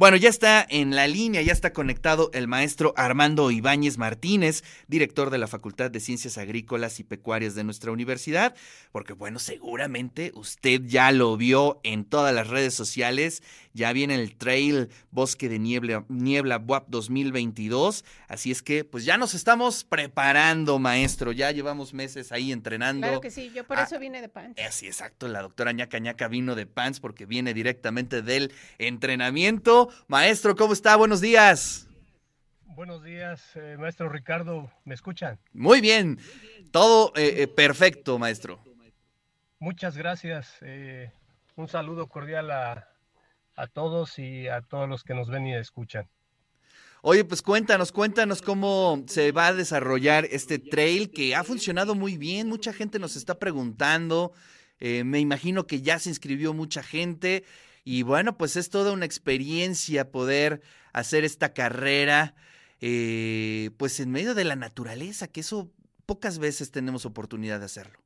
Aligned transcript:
Bueno, 0.00 0.16
ya 0.16 0.30
está 0.30 0.66
en 0.66 0.96
la 0.96 1.06
línea, 1.06 1.42
ya 1.42 1.52
está 1.52 1.74
conectado 1.74 2.30
el 2.32 2.48
maestro 2.48 2.94
Armando 2.96 3.50
Ibáñez 3.50 3.98
Martínez, 3.98 4.64
director 4.88 5.28
de 5.28 5.36
la 5.36 5.46
Facultad 5.46 5.90
de 5.90 6.00
Ciencias 6.00 6.38
Agrícolas 6.38 7.00
y 7.00 7.04
Pecuarias 7.04 7.54
de 7.54 7.64
nuestra 7.64 7.92
universidad, 7.92 8.54
porque 8.92 9.12
bueno, 9.12 9.38
seguramente 9.38 10.32
usted 10.34 10.80
ya 10.86 11.12
lo 11.12 11.36
vio 11.36 11.80
en 11.82 12.06
todas 12.06 12.34
las 12.34 12.48
redes 12.48 12.72
sociales, 12.72 13.42
ya 13.74 13.92
viene 13.92 14.14
el 14.14 14.36
trail 14.36 14.88
Bosque 15.10 15.50
de 15.50 15.58
Niebla, 15.58 16.06
Niebla 16.08 16.56
WAP 16.56 16.88
2022, 16.88 18.06
así 18.26 18.50
es 18.50 18.62
que 18.62 18.84
pues 18.84 19.04
ya 19.04 19.18
nos 19.18 19.34
estamos 19.34 19.84
preparando, 19.84 20.78
maestro, 20.78 21.30
ya 21.30 21.50
llevamos 21.50 21.92
meses 21.92 22.32
ahí 22.32 22.52
entrenando. 22.52 23.06
Claro 23.06 23.20
que 23.20 23.30
sí, 23.30 23.52
yo 23.54 23.66
por 23.66 23.78
Ah, 23.78 23.82
eso 23.82 23.98
vine 23.98 24.22
de 24.22 24.30
pan. 24.30 24.54
Así, 24.66 24.86
exacto. 24.86 25.28
La 25.28 25.42
doctora 25.42 25.72
ñaca 25.72 25.98
ñaca 25.98 26.26
vino 26.26 26.54
de 26.54 26.64
Pants 26.64 27.00
porque 27.00 27.26
viene 27.26 27.52
directamente 27.52 28.22
del 28.22 28.50
entrenamiento. 28.78 29.89
Maestro, 30.08 30.54
¿cómo 30.56 30.72
está? 30.72 30.96
Buenos 30.96 31.20
días. 31.20 31.86
Buenos 32.64 33.02
días, 33.04 33.42
eh, 33.56 33.76
maestro 33.78 34.08
Ricardo. 34.08 34.70
¿Me 34.84 34.94
escuchan? 34.94 35.38
Muy 35.52 35.80
bien. 35.80 36.18
Todo 36.70 37.12
eh, 37.16 37.42
eh, 37.42 37.46
perfecto, 37.48 38.18
maestro. 38.18 38.62
Muchas 39.58 39.96
gracias. 39.96 40.56
eh, 40.62 41.12
un 41.56 41.68
saludo 41.68 42.06
cordial 42.08 42.50
a, 42.50 42.88
a 43.56 43.66
todos 43.66 44.18
y 44.18 44.48
a 44.48 44.62
todos 44.62 44.88
los 44.88 45.04
que 45.04 45.14
nos 45.14 45.28
ven 45.28 45.46
y 45.46 45.54
escuchan. 45.54 46.08
Oye, 47.02 47.24
pues 47.24 47.42
cuéntanos, 47.42 47.92
cuéntanos 47.92 48.40
cómo 48.42 49.04
se 49.08 49.32
va 49.32 49.48
a 49.48 49.54
desarrollar 49.54 50.26
este 50.30 50.58
trail 50.58 51.10
que 51.10 51.34
ha 51.34 51.44
funcionado 51.44 51.94
muy 51.94 52.16
bien. 52.16 52.48
Mucha 52.48 52.72
gente 52.72 52.98
nos 52.98 53.16
está 53.16 53.38
preguntando. 53.38 54.32
eh, 54.78 55.04
me 55.04 55.18
imagino 55.18 55.66
que 55.66 55.82
ya 55.82 55.98
se 55.98 56.08
inscribió 56.10 56.54
mucha 56.54 56.82
gente. 56.82 57.44
Y 57.92 58.04
bueno, 58.04 58.38
pues 58.38 58.54
es 58.54 58.70
toda 58.70 58.92
una 58.92 59.04
experiencia 59.04 60.12
poder 60.12 60.62
hacer 60.92 61.24
esta 61.24 61.52
carrera, 61.52 62.36
eh, 62.80 63.70
pues 63.78 63.98
en 63.98 64.12
medio 64.12 64.36
de 64.36 64.44
la 64.44 64.54
naturaleza, 64.54 65.26
que 65.26 65.40
eso 65.40 65.72
pocas 66.06 66.38
veces 66.38 66.70
tenemos 66.70 67.04
oportunidad 67.04 67.58
de 67.58 67.64
hacerlo. 67.64 67.98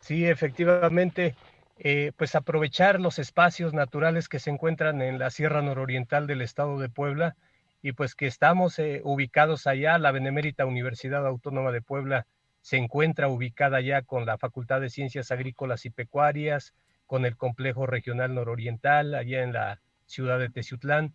Sí, 0.00 0.26
efectivamente, 0.26 1.36
eh, 1.78 2.12
pues 2.18 2.34
aprovechar 2.34 3.00
los 3.00 3.18
espacios 3.18 3.72
naturales 3.72 4.28
que 4.28 4.40
se 4.40 4.50
encuentran 4.50 5.00
en 5.00 5.18
la 5.18 5.30
Sierra 5.30 5.62
Nororiental 5.62 6.26
del 6.26 6.42
estado 6.42 6.78
de 6.78 6.90
Puebla 6.90 7.34
y 7.80 7.92
pues 7.92 8.14
que 8.14 8.26
estamos 8.26 8.78
eh, 8.78 9.00
ubicados 9.04 9.66
allá, 9.66 9.96
la 9.96 10.12
Benemérita 10.12 10.66
Universidad 10.66 11.26
Autónoma 11.26 11.72
de 11.72 11.80
Puebla 11.80 12.26
se 12.60 12.76
encuentra 12.76 13.28
ubicada 13.28 13.78
allá 13.78 14.02
con 14.02 14.26
la 14.26 14.36
Facultad 14.36 14.82
de 14.82 14.90
Ciencias 14.90 15.30
Agrícolas 15.30 15.86
y 15.86 15.90
Pecuarias, 15.90 16.74
con 17.08 17.24
el 17.24 17.36
Complejo 17.36 17.86
Regional 17.86 18.34
Nororiental, 18.34 19.14
allá 19.14 19.42
en 19.42 19.54
la 19.54 19.80
ciudad 20.06 20.38
de 20.38 20.50
Teciutlán. 20.50 21.14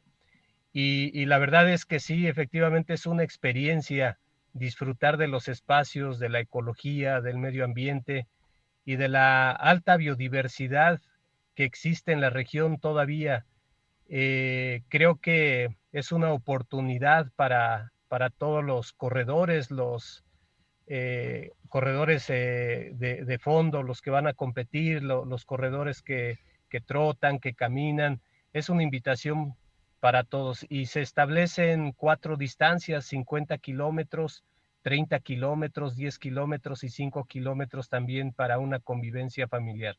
Y, 0.74 1.26
la 1.28 1.38
verdad 1.38 1.70
es 1.70 1.86
que 1.86 2.00
sí, 2.00 2.28
efectivamente 2.28 2.96
es 2.96 3.06
una 3.06 3.24
experiencia 3.24 4.18
disfrutar 4.54 5.18
de 5.18 5.28
los 5.28 5.48
espacios, 5.48 6.18
de 6.18 6.30
la 6.30 6.40
ecología, 6.40 7.22
del 7.22 7.38
medio 7.38 7.64
ambiente, 7.64 8.28
y 8.86 8.96
de 8.96 9.08
la 9.08 9.52
alta 9.52 9.96
biodiversidad 9.96 11.00
que 11.56 11.64
existe 11.64 12.12
en 12.12 12.22
la 12.22 12.32
región 12.32 12.80
todavía. 12.80 13.46
Eh, 14.10 14.82
creo 14.90 15.18
que 15.22 15.78
es 15.92 16.12
una 16.12 16.34
oportunidad 16.34 17.32
para, 17.36 17.94
para 18.08 18.32
todos 18.32 18.64
los 18.64 18.94
corredores, 18.94 19.70
los 19.70 20.26
eh, 20.88 21.52
corredores 21.70 22.30
eh, 22.30 22.92
de, 22.94 23.40
fondo, 23.40 23.84
los 23.84 24.02
que 24.02 24.10
van 24.10 24.28
a 24.28 24.34
competir, 24.34 25.04
lo, 25.04 25.26
los 25.26 25.46
corredores 25.46 26.02
que, 26.02 26.40
que 26.70 26.82
trotan, 26.82 27.40
que 27.40 27.54
caminan. 27.54 28.22
Es 28.54 28.70
una 28.70 28.84
invitación 28.84 29.56
para 30.00 30.24
todos 30.24 30.66
y 30.70 30.88
se 30.88 31.02
establecen 31.02 31.94
cuatro 31.94 32.36
distancias, 32.36 33.06
50 33.06 33.58
kilómetros, 33.60 34.44
30 34.84 35.20
kilómetros, 35.22 35.96
10 35.96 36.20
kilómetros 36.20 36.84
y 36.84 36.90
5 36.90 37.24
kilómetros 37.26 37.90
también 37.90 38.34
para 38.34 38.60
una 38.60 38.80
convivencia 38.80 39.48
familiar. 39.48 39.98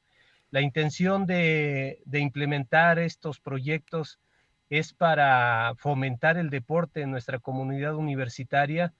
La 0.50 0.60
intención 0.60 1.26
de, 1.26 2.00
implementar 2.12 2.98
estos 2.98 3.40
proyectos 3.40 4.20
es 4.70 4.92
para 4.92 5.72
fomentar 5.78 6.36
el 6.36 6.50
deporte 6.50 7.00
en 7.00 7.10
nuestra 7.10 7.38
comunidad 7.38 7.96
universitaria, 7.96 8.92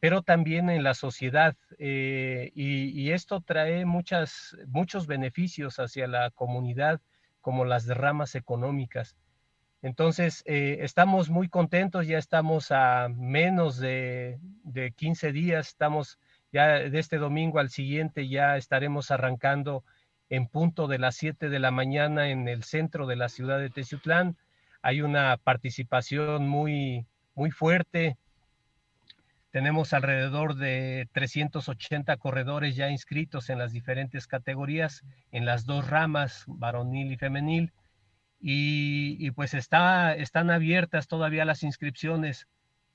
pero 0.00 0.22
también 0.22 0.70
en 0.70 0.82
la 0.82 0.94
sociedad. 0.94 1.56
Eh, 1.78 2.52
y, 2.54 3.10
esto 3.10 3.40
trae 3.40 3.84
muchas, 3.84 4.56
muchos 4.68 5.06
beneficios 5.06 5.78
hacia 5.78 6.06
la 6.06 6.30
comunidad, 6.30 7.00
como 7.40 7.64
las 7.64 7.86
derramas 7.86 8.34
económicas. 8.34 9.16
Entonces, 9.82 10.42
eh, 10.46 10.78
estamos 10.80 11.30
muy 11.30 11.48
contentos, 11.48 12.06
ya 12.06 12.18
estamos 12.18 12.72
a 12.72 13.08
menos 13.08 13.78
de, 13.78 14.38
de, 14.64 14.92
15 14.92 15.32
días, 15.32 15.68
estamos 15.68 16.18
ya 16.52 16.78
de 16.78 16.98
este 16.98 17.18
domingo 17.18 17.58
al 17.58 17.70
siguiente, 17.70 18.28
ya 18.28 18.56
estaremos 18.56 19.10
arrancando 19.10 19.84
en 20.28 20.48
punto 20.48 20.88
de 20.88 20.98
las 20.98 21.16
7 21.16 21.48
de 21.48 21.58
la 21.58 21.70
mañana 21.70 22.30
en 22.30 22.48
el 22.48 22.64
centro 22.64 23.06
de 23.06 23.16
la 23.16 23.28
ciudad 23.28 23.58
de 23.58 23.70
Teciutlán. 23.70 24.36
Hay 24.82 25.02
una 25.02 25.36
participación 25.36 26.48
muy, 26.48 27.06
muy 27.34 27.50
fuerte. 27.50 28.16
Tenemos 29.56 29.94
alrededor 29.94 30.56
de 30.56 31.08
380 31.12 32.18
corredores 32.18 32.76
ya 32.76 32.90
inscritos 32.90 33.48
en 33.48 33.58
las 33.58 33.72
diferentes 33.72 34.26
categorías, 34.26 35.02
en 35.32 35.46
las 35.46 35.64
dos 35.64 35.88
ramas, 35.88 36.44
varonil 36.46 37.10
y 37.10 37.16
femenil 37.16 37.72
y, 38.38 39.30
pues 39.30 39.54
está, 39.54 40.14
están 40.14 40.50
abiertas 40.50 41.08
todavía 41.08 41.46
las 41.46 41.62
inscripciones. 41.62 42.46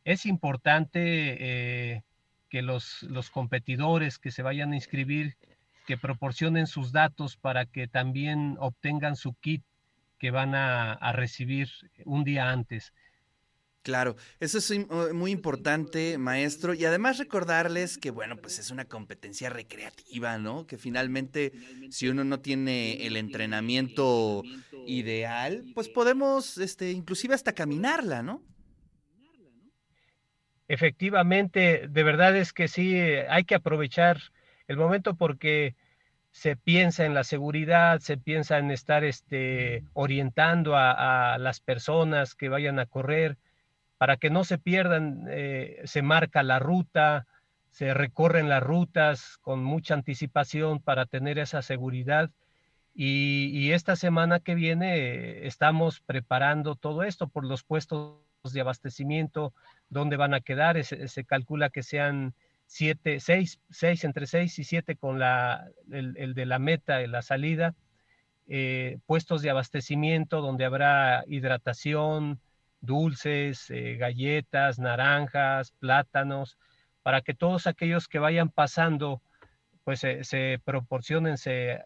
Es 0.04 0.28
importante 0.28 1.94
eh, 1.94 2.04
que 2.48 2.62
los, 2.62 3.08
competidores 3.34 4.20
que 4.20 4.30
se 4.30 4.44
vayan 4.44 4.74
a 4.74 4.76
inscribir, 4.76 5.38
que 5.88 5.98
proporcionen 5.98 6.68
sus 6.68 6.92
datos 6.92 7.38
para 7.38 7.66
que 7.66 7.88
también 7.88 8.56
obtengan 8.60 9.16
su 9.16 9.34
kit 9.34 9.64
que 10.20 10.30
van 10.30 10.54
a 10.54 11.12
recibir 11.12 11.70
un 12.06 12.24
día 12.24 12.52
antes. 12.52 12.94
Claro, 13.84 14.16
eso 14.40 14.60
es 14.60 14.72
muy 15.14 15.32
importante, 15.32 16.20
maestro, 16.20 16.76
y 16.76 16.86
además 16.86 17.18
recordarles 17.18 17.98
que, 17.98 18.12
bueno, 18.12 18.38
pues 18.38 18.60
es 18.60 18.70
una 18.70 18.86
competencia 18.86 19.50
recreativa, 19.50 20.38
¿no? 20.38 20.68
Que 20.68 20.78
finalmente, 20.78 21.52
si 21.90 22.08
uno 22.08 22.24
no 22.24 22.42
tiene 22.42 23.08
el 23.08 23.18
entrenamiento 23.18 24.44
ideal, 24.86 25.64
pues 25.74 25.90
podemos, 25.90 26.60
este, 26.60 26.92
inclusive 26.92 27.34
hasta 27.34 27.54
caminarla, 27.54 28.22
¿no? 28.22 28.44
Efectivamente, 30.68 31.88
de 31.90 32.04
verdad 32.04 32.38
es 32.38 32.54
que 32.54 32.68
sí, 32.68 32.96
hay 32.96 33.46
que 33.46 33.56
aprovechar 33.56 34.22
el 34.68 34.78
momento 34.78 35.16
porque 35.16 35.76
se 36.30 36.56
piensa 36.56 37.06
en 37.06 37.16
la 37.16 37.24
seguridad, 37.24 38.00
se 38.00 38.16
piensa 38.18 38.60
en 38.60 38.70
estar 38.70 39.04
este, 39.04 39.84
orientando 39.94 40.76
a, 40.76 41.34
a 41.34 41.38
las 41.40 41.60
personas 41.62 42.36
que 42.36 42.48
vayan 42.48 42.78
a 42.78 42.86
correr 42.86 43.40
para 44.02 44.18
que 44.18 44.32
no 44.32 44.44
se 44.44 44.58
pierdan, 44.58 45.28
eh, 45.30 45.80
se 45.84 46.02
marca 46.02 46.42
la 46.42 46.58
ruta, 46.58 47.28
se 47.70 47.94
recorren 47.94 48.50
las 48.50 48.64
rutas 48.64 49.38
con 49.42 49.64
mucha 49.64 49.94
anticipación 49.94 50.80
para 50.80 51.06
tener 51.06 51.38
esa 51.38 51.62
seguridad. 51.62 52.32
Y, 52.96 53.72
esta 53.74 53.96
semana 53.96 54.40
que 54.40 54.56
viene 54.56 54.98
eh, 54.98 55.46
estamos 55.46 56.00
preparando 56.00 56.74
todo 56.74 57.04
esto 57.04 57.28
por 57.28 57.46
los 57.46 57.64
puestos 57.64 58.18
de 58.52 58.62
abastecimiento, 58.62 59.54
dónde 59.90 60.18
van 60.18 60.34
a 60.34 60.42
quedar. 60.42 60.84
Se, 60.84 61.08
se 61.08 61.24
calcula 61.24 61.70
que 61.70 61.84
sean 61.84 62.34
siete, 62.66 63.20
seis, 63.20 63.60
seis, 63.70 64.04
entre 64.04 64.26
seis 64.26 64.58
y 64.58 64.64
siete 64.64 64.96
con 64.96 65.22
el, 65.92 66.34
de 66.34 66.46
la 66.48 66.58
meta, 66.58 67.06
la 67.06 67.22
salida. 67.22 67.76
Eh, 68.48 68.98
puestos 69.06 69.44
de 69.44 69.52
abastecimiento 69.52 70.42
donde 70.42 70.66
habrá 70.66 71.24
hidratación, 71.28 72.40
dulces, 72.82 73.70
eh, 73.70 73.96
galletas, 73.96 74.80
naranjas, 74.80 75.72
plátanos, 75.72 76.58
para 77.04 77.22
que 77.22 77.34
todos 77.34 77.68
aquellos 77.68 78.08
que 78.08 78.20
vayan 78.20 78.50
pasando, 78.50 79.22
pues 79.84 80.00
se, 80.00 80.24
se 80.24 80.60
proporcionen, 80.64 81.38
se 81.38 81.82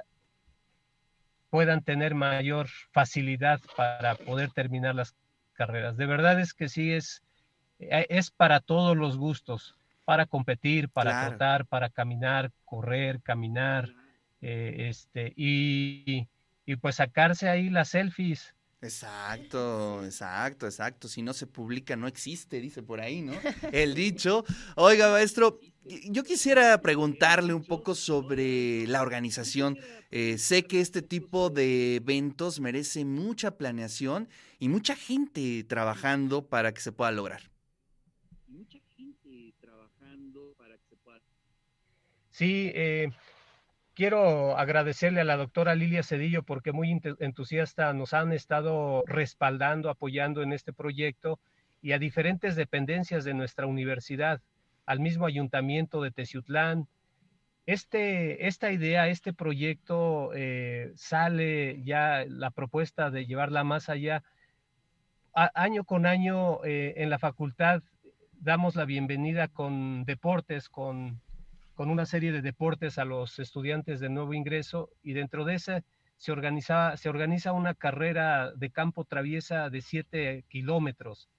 puedan 1.50 1.84
tener 1.84 2.16
mayor 2.16 2.68
facilidad 2.92 3.62
para 3.78 4.16
poder 4.16 4.52
terminar 4.52 4.96
las 4.96 5.16
carreras. 5.54 5.96
De 5.96 6.06
verdad 6.06 6.40
es 6.40 6.54
que 6.54 6.68
sí 6.68 6.92
es, 6.92 7.24
es 7.80 8.32
para 8.32 8.60
todos 8.60 8.98
los 8.98 9.18
gustos, 9.18 9.76
para 10.04 10.26
competir, 10.26 10.90
para 10.90 11.12
claro. 11.12 11.30
trotar, 11.30 11.66
para 11.66 11.90
caminar, 11.90 12.52
correr, 12.66 13.22
caminar, 13.22 13.90
eh, 14.42 14.88
este, 14.90 15.34
y, 15.36 16.28
y 16.66 16.76
pues 16.76 16.96
sacarse 16.96 17.50
ahí 17.50 17.70
las 17.70 17.90
selfies. 17.90 18.54
Exacto, 18.86 20.04
exacto, 20.06 20.66
exacto. 20.66 21.08
Si 21.08 21.22
no 21.22 21.34
se 21.34 21.48
publica, 21.48 21.96
no 21.96 22.08
existe, 22.08 22.60
dice 22.60 22.84
por 22.84 23.02
ahí, 23.02 23.22
¿no? 23.22 23.34
El 23.72 23.96
dicho. 23.96 24.46
Oiga, 24.76 25.12
maestro, 25.12 25.60
yo 25.84 26.24
quisiera 26.24 26.80
preguntarle 26.82 27.54
un 27.54 27.64
poco 27.64 27.96
sobre 27.96 28.86
la 28.88 29.02
organización. 29.02 29.78
Eh, 30.12 30.38
sé 30.38 30.64
que 30.66 30.82
este 30.82 31.02
tipo 31.02 31.50
de 31.50 31.96
eventos 31.96 32.60
merece 32.60 33.06
mucha 33.06 33.58
planeación 33.58 34.30
y 34.60 34.70
mucha 34.70 34.96
gente 34.96 35.64
trabajando 35.64 36.48
para 36.48 36.74
que 36.74 36.82
se 36.82 36.92
pueda 36.92 37.12
lograr. 37.12 37.42
Mucha 38.48 38.80
gente 38.96 39.54
trabajando 39.60 40.54
para 40.58 40.78
que 40.78 40.86
se 40.88 40.96
pueda. 40.96 41.22
Sí, 42.32 42.72
eh, 42.76 43.10
Quiero 43.96 44.58
agradecerle 44.58 45.22
a 45.22 45.24
la 45.24 45.38
doctora 45.38 45.74
Lilia 45.74 46.04
Cedillo 46.04 46.44
porque 46.44 46.74
muy 46.74 47.02
entusiasta 47.20 47.94
nos 47.94 48.14
han 48.14 48.34
estado 48.34 49.06
respaldando, 49.08 49.90
apoyando 49.90 50.44
en 50.44 50.52
este 50.52 50.74
proyecto 50.74 51.40
y 51.82 51.94
a 51.94 51.98
diferentes 51.98 52.58
dependencias 52.58 53.24
de 53.24 53.34
nuestra 53.34 53.68
universidad, 53.68 54.42
al 54.86 55.00
mismo 55.00 55.26
ayuntamiento 55.26 56.02
de 56.02 56.12
Teciutlán. 56.12 56.90
Este, 57.66 58.48
esta 58.48 58.70
idea, 58.74 59.08
este 59.08 59.32
proyecto 59.32 60.32
eh, 60.34 60.92
sale 60.96 61.82
ya 61.86 62.26
la 62.28 62.52
propuesta 62.52 63.10
de 63.10 63.26
llevarla 63.26 63.64
más 63.64 63.88
allá. 63.88 64.24
año 65.34 65.86
con 65.86 66.06
año 66.06 66.66
eh, 66.66 66.96
en 66.98 67.10
la 67.10 67.18
facultad 67.18 67.82
damos 68.34 68.76
la 68.76 68.84
bienvenida 68.84 69.48
con 69.48 70.04
deportes, 70.04 70.68
con 70.68 71.22
con 71.76 71.90
una 71.90 72.06
serie 72.06 72.32
de 72.32 72.42
deportes 72.42 72.98
a 72.98 73.06
los 73.06 73.38
estudiantes 73.38 74.00
de 74.00 74.10
nuevo 74.10 74.34
ingreso 74.34 74.90
y 75.04 75.14
dentro 75.14 75.44
de 75.44 75.56
ese 75.56 75.84
se 76.18 76.32
organiza, 76.32 76.96
se 76.96 77.10
organiza 77.10 77.52
una 77.52 77.74
carrera 77.74 78.52
de 78.54 78.72
campo 78.72 79.04
traviesa 79.04 79.70
de 79.70 79.82
7 79.82 80.46
kilómetros. 80.48 81.30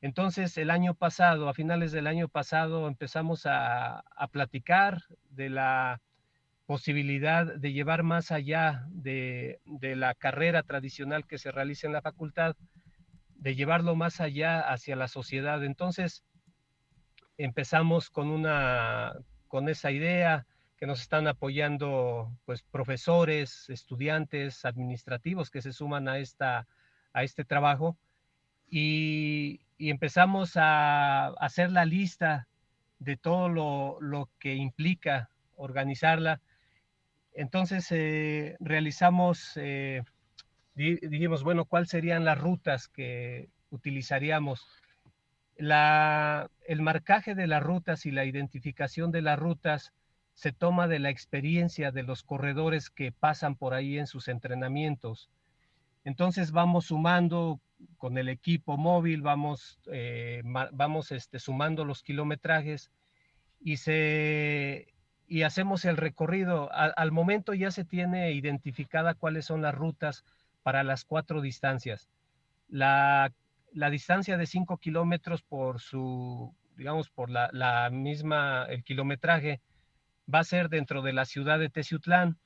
Entonces, 0.00 0.56
el 0.56 0.70
año 0.70 0.94
pasado, 0.94 1.48
a 1.48 1.54
finales 1.54 1.92
del 1.92 2.06
año 2.06 2.28
pasado, 2.28 2.88
empezamos 2.88 3.46
a, 3.46 4.00
a 4.00 4.28
platicar 4.28 5.02
de 5.30 5.50
la 5.50 6.00
posibilidad 6.66 7.46
de 7.46 7.72
llevar 7.72 8.02
más 8.02 8.32
allá 8.32 8.86
de, 8.88 9.60
de, 9.66 9.96
la 9.96 10.14
carrera 10.14 10.62
tradicional 10.62 11.26
que 11.26 11.38
se 11.38 11.52
realiza 11.52 11.86
en 11.86 11.92
la 11.92 12.02
facultad, 12.02 12.56
de 13.36 13.54
llevarlo 13.54 13.94
más 13.94 14.20
allá 14.20 14.60
hacia 14.60 14.96
la 14.96 15.08
sociedad. 15.08 15.62
Entonces, 15.62 16.24
empezamos 17.36 18.08
con 18.10 18.28
una, 18.28 19.12
con 19.54 19.68
esa 19.68 19.92
idea, 19.92 20.46
que 20.76 20.84
nos 20.84 21.00
están 21.00 21.28
apoyando 21.28 22.36
pues 22.44 22.62
profesores, 22.62 23.70
estudiantes, 23.70 24.64
administrativos 24.64 25.48
que 25.48 25.62
se 25.62 25.72
suman 25.72 26.08
a, 26.08 26.18
esta, 26.18 26.66
a 27.12 27.22
este 27.22 27.44
trabajo 27.44 27.96
y, 28.68 29.60
empezamos 29.78 30.56
a, 30.56 31.28
hacer 31.38 31.70
la 31.70 31.84
lista 31.84 32.48
de 32.98 33.16
todo 33.16 33.48
lo, 33.48 34.28
que 34.40 34.56
implica 34.56 35.30
organizarla. 35.54 36.40
Entonces 37.32 37.86
eh, 37.92 38.56
realizamos, 38.58 39.52
eh, 39.54 40.02
dijimos, 40.74 41.44
bueno, 41.44 41.64
¿cuáles 41.64 41.90
serían 41.90 42.24
las 42.24 42.38
rutas 42.40 42.88
que 42.88 43.50
utilizaríamos? 43.70 44.66
El 45.56 46.82
marcaje 46.82 47.34
de 47.34 47.46
las 47.46 47.62
rutas 47.62 48.06
y 48.06 48.10
la 48.10 48.24
identificación 48.24 49.10
de 49.10 49.22
las 49.22 49.38
rutas 49.38 49.92
se 50.34 50.52
toma 50.52 50.88
de 50.88 50.98
la 50.98 51.10
experiencia 51.10 51.92
de 51.92 52.02
los 52.02 52.22
corredores 52.24 52.90
que 52.90 53.12
pasan 53.12 53.54
por 53.54 53.72
ahí 53.72 53.98
en 53.98 54.06
sus 54.06 54.28
entrenamientos. 54.28 55.30
Entonces 56.04 56.50
vamos 56.50 56.86
sumando 56.86 57.60
con 57.98 58.18
el 58.18 58.28
equipo 58.28 58.76
móvil, 58.76 59.22
vamos, 59.22 59.78
eh, 59.92 60.42
vamos 60.44 61.12
este, 61.12 61.38
sumando 61.38 61.84
los 61.84 62.02
kilometrajes 62.02 62.90
y, 63.60 63.76
se, 63.76 64.92
y 65.28 65.42
hacemos 65.42 65.84
el 65.84 65.96
recorrido. 65.96 66.70
al 66.72 67.12
momento 67.12 67.54
ya 67.54 67.70
se 67.70 67.84
tiene 67.84 68.32
identificada 68.32 69.14
cuáles 69.14 69.46
son 69.46 69.62
las 69.62 69.74
rutas 69.74 70.24
para 70.62 70.82
las 70.82 71.04
cuatro 71.04 71.40
distancias. 71.40 72.10
La 72.68 73.32
la 73.74 73.90
distancia 73.90 74.36
de 74.36 74.46
5 74.46 74.78
kilómetros 74.78 75.42
por 75.42 75.80
su, 75.80 76.54
digamos, 76.76 77.10
por 77.10 77.28
la, 77.28 77.90
misma, 77.90 78.66
el 78.68 78.84
kilometraje, 78.84 79.60
va 80.32 80.38
a 80.38 80.44
ser 80.44 80.68
dentro 80.68 81.02
de 81.02 81.12
la 81.12 81.24
ciudad 81.24 81.58
de 81.58 81.68
Teciutlán. 81.68 82.38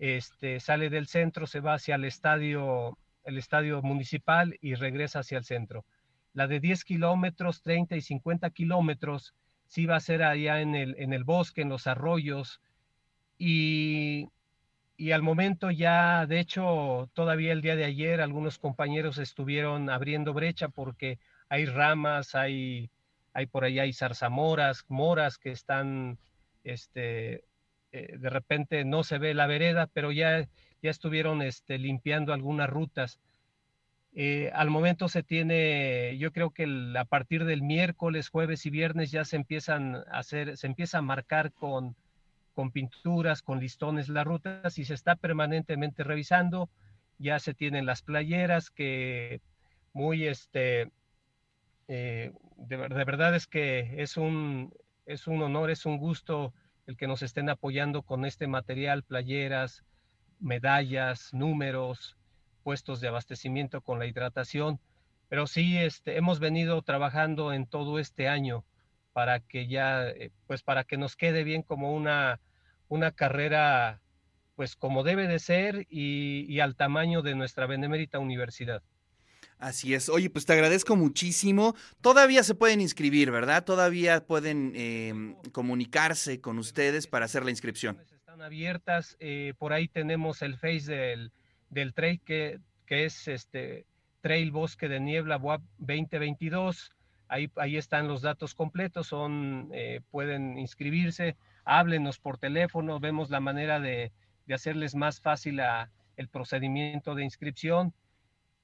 Este, 0.00 0.60
sale 0.60 0.90
del 0.90 1.06
centro, 1.06 1.46
se 1.46 1.60
va 1.60 1.74
hacia 1.74 1.94
el 1.94 2.04
estadio, 2.04 2.98
el 3.24 3.38
estadio 3.38 3.82
municipal 3.82 4.56
y 4.60 4.74
regresa 4.74 5.20
hacia 5.20 5.38
el 5.38 5.44
centro. 5.44 5.84
La 6.32 6.46
de 6.46 6.58
10 6.58 6.84
kilómetros, 6.84 7.62
30 7.62 7.96
y 7.96 8.00
50 8.00 8.50
kilómetros, 8.50 9.34
sí 9.66 9.86
va 9.86 9.96
a 9.96 10.00
ser 10.00 10.22
allá 10.22 10.60
en 10.60 10.74
el, 10.74 10.96
en 10.98 11.12
el 11.12 11.24
bosque, 11.24 11.62
en 11.62 11.68
los 11.68 11.86
arroyos. 11.86 12.60
Y 13.38 14.30
y 14.96 15.12
al 15.12 15.22
momento 15.22 15.70
ya, 15.70 16.26
de 16.26 16.40
hecho, 16.40 17.10
todavía 17.12 17.52
el 17.52 17.60
día 17.60 17.76
de 17.76 17.84
ayer 17.84 18.20
algunos 18.20 18.58
compañeros 18.58 19.18
estuvieron 19.18 19.90
abriendo 19.90 20.32
brecha 20.32 20.68
porque 20.68 21.18
hay 21.48 21.66
ramas, 21.66 22.34
hay, 22.34 22.90
hay 23.32 23.46
por 23.46 23.64
ahí 23.64 23.78
hay 23.78 23.92
zarzamoras, 23.92 24.84
moras 24.88 25.38
que 25.38 25.50
están, 25.50 26.18
este, 26.64 27.44
eh, 27.92 28.16
de 28.18 28.30
repente 28.30 28.84
no 28.84 29.04
se 29.04 29.18
ve 29.18 29.34
la 29.34 29.46
vereda, 29.46 29.86
pero 29.92 30.12
ya, 30.12 30.48
ya 30.82 30.90
estuvieron 30.90 31.42
este, 31.42 31.78
limpiando 31.78 32.32
algunas 32.32 32.70
rutas. 32.70 33.20
Eh, 34.14 34.50
al 34.54 34.70
momento 34.70 35.08
se 35.08 35.22
tiene, 35.22 36.16
yo 36.18 36.32
creo 36.32 36.50
que 36.50 36.66
a 36.98 37.04
partir 37.04 37.44
del 37.44 37.60
miércoles, 37.60 38.30
jueves 38.30 38.64
y 38.64 38.70
viernes 38.70 39.10
ya 39.10 39.26
se 39.26 39.36
empiezan 39.36 39.96
a 39.96 40.18
hacer, 40.18 40.56
se 40.56 40.66
empieza 40.66 40.98
a 40.98 41.02
marcar 41.02 41.52
con 41.52 41.96
con 42.56 42.70
pinturas, 42.70 43.42
con 43.42 43.60
listones 43.60 44.08
las 44.08 44.24
rutas 44.24 44.78
y 44.78 44.86
se 44.86 44.94
está 44.94 45.14
permanentemente 45.14 46.02
revisando. 46.04 46.70
Ya 47.18 47.38
se 47.38 47.52
tienen 47.52 47.84
las 47.84 48.00
playeras 48.00 48.70
que 48.70 49.42
muy, 49.92 50.26
este, 50.26 50.90
eh, 51.86 52.32
de, 52.56 52.76
verdad 52.76 53.36
es 53.36 53.46
que 53.46 54.02
es 54.02 54.16
un, 54.16 54.72
es 55.04 55.26
un 55.26 55.42
honor, 55.42 55.70
es 55.70 55.84
un 55.84 55.98
gusto 55.98 56.54
el 56.86 56.96
que 56.96 57.06
nos 57.06 57.20
estén 57.20 57.50
apoyando 57.50 58.00
con 58.00 58.24
este 58.24 58.46
material, 58.46 59.02
playeras, 59.02 59.84
medallas, 60.40 61.34
números, 61.34 62.16
puestos 62.62 63.02
de 63.02 63.08
abastecimiento 63.08 63.82
con 63.82 63.98
la 63.98 64.06
hidratación. 64.06 64.80
Pero 65.28 65.46
sí, 65.46 65.76
este, 65.76 66.16
hemos 66.16 66.40
venido 66.40 66.80
trabajando 66.80 67.52
en 67.52 67.66
todo 67.66 67.98
este 67.98 68.28
año 68.28 68.64
para 69.12 69.40
que 69.40 69.66
ya, 69.66 70.08
eh, 70.08 70.30
pues 70.46 70.62
para 70.62 70.84
que 70.84 70.96
nos 70.96 71.16
quede 71.16 71.44
bien 71.44 71.62
como 71.62 71.94
una, 71.94 72.40
una 72.88 73.12
carrera, 73.12 74.00
pues 74.54 74.76
como 74.76 75.02
debe 75.02 75.28
de 75.28 75.38
ser 75.38 75.86
y, 75.90 76.60
al 76.60 76.76
tamaño 76.76 77.22
de 77.22 77.34
nuestra 77.34 77.66
benemérita 77.66 78.18
universidad. 78.18 78.82
Así 79.58 79.94
es. 79.94 80.08
Oye, 80.10 80.28
pues 80.28 80.44
te 80.44 80.52
agradezco 80.52 80.96
muchísimo. 80.96 81.74
Todavía 82.02 82.42
se 82.42 82.54
pueden 82.54 82.80
inscribir, 82.80 83.30
¿verdad? 83.30 83.64
Todavía 83.64 84.26
pueden 84.26 84.72
em, 84.74 85.34
comunicarse 85.52 86.40
con 86.40 86.58
ustedes 86.58 87.06
para 87.06 87.24
hacer 87.24 87.44
la 87.44 87.50
inscripción. 87.50 87.98
Están 88.12 88.42
abiertas. 88.42 89.16
Eh, 89.18 89.54
por 89.56 89.72
ahí 89.72 89.88
tenemos 89.88 90.42
el 90.42 90.58
Face 90.58 90.92
del, 90.92 91.32
del 91.70 91.94
trail 91.94 92.20
que, 92.20 92.60
que 92.84 93.06
es 93.06 93.28
este 93.28 93.86
Trail 94.20 94.50
Bosque 94.50 94.88
de 94.88 95.00
Niebla 95.00 95.38
2022. 95.78 96.90
Ahí, 97.28 97.50
ahí 97.56 97.76
están 97.76 98.08
los 98.08 98.22
datos 98.22 98.54
completos, 98.54 99.08
son, 99.08 99.70
eh, 99.72 100.00
pueden 100.10 100.58
inscribirse, 100.58 101.36
háblenos 101.64 102.18
por 102.18 102.38
teléfono, 102.38 103.00
vemos 103.00 103.30
la 103.30 103.40
manera 103.40 103.80
de, 103.80 104.12
hacerles 104.52 104.94
más 104.94 105.20
fácil 105.20 105.60
el 106.16 106.28
procedimiento 106.28 107.14
de 107.14 107.24
inscripción. 107.24 107.92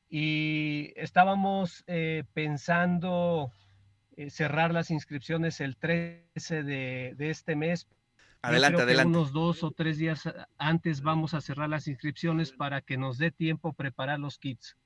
Y 0.08 0.92
estábamos 0.94 1.82
eh, 1.86 2.24
pensando 2.34 3.50
eh, 4.16 4.30
cerrar 4.30 4.72
las 4.72 4.90
inscripciones 4.90 5.60
el 5.60 5.76
13 5.76 6.62
de, 6.62 7.16
este 7.18 7.56
mes. 7.56 7.88
Adelante, 8.42 8.82
adelante. 8.82 9.08
unos 9.08 9.32
dos 9.32 9.64
o 9.64 9.70
tres 9.70 9.98
días 9.98 10.28
antes 10.58 11.00
vamos 11.00 11.34
a 11.34 11.40
cerrar 11.40 11.68
las 11.68 11.88
inscripciones 11.88 12.52
para 12.52 12.80
que 12.82 12.96
nos 12.96 13.16
dé 13.18 13.30
tiempo 13.30 13.72
preparar 13.72 14.20
los 14.20 14.38
kits. 14.38 14.76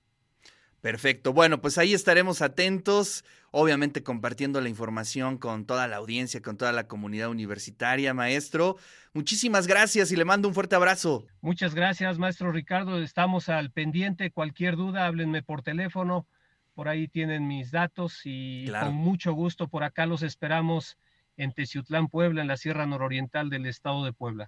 Perfecto. 0.87 1.33
Bueno, 1.33 1.61
pues 1.61 1.79
ahí 1.79 1.95
estaremos 1.95 2.43
atentos, 2.43 3.25
obviamente 3.51 4.05
compartiendo 4.05 4.61
la 4.61 4.69
información 4.69 5.37
con 5.37 5.67
toda 5.67 5.89
la 5.89 5.97
audiencia, 5.97 6.41
con 6.41 6.57
toda 6.57 6.71
la 6.71 6.87
comunidad 6.87 7.29
universitaria, 7.29 8.15
maestro. 8.15 8.77
Muchísimas 9.13 9.67
gracias 9.67 10.13
y 10.13 10.17
le 10.17 10.25
mando 10.25 10.47
un 10.47 10.55
fuerte 10.55 10.77
abrazo. 10.77 11.27
Muchas 11.41 11.75
gracias, 11.75 12.21
maestro 12.21 12.53
Ricardo. 12.53 13.03
Estamos 13.03 13.49
al 13.49 13.73
pendiente. 13.73 14.31
Cualquier 14.31 14.77
duda, 14.77 15.07
háblenme 15.07 15.43
por 15.43 15.63
teléfono. 15.63 16.29
Por 16.73 16.87
ahí 16.87 17.09
tienen 17.09 17.49
mis 17.49 17.73
datos 17.73 18.21
y 18.23 18.69
con 18.69 18.95
mucho 18.95 19.33
gusto 19.33 19.67
por 19.67 19.83
acá 19.83 20.07
los 20.07 20.23
esperamos 20.23 20.99
en 21.37 21.53
Teciutlán, 21.53 22.07
Puebla, 22.07 22.43
en 22.43 22.47
la 22.47 22.57
Sierra 22.57 22.87
Nororiental 22.87 23.51
del 23.51 23.67
estado 23.67 24.05
de 24.05 24.13
Puebla. 24.13 24.45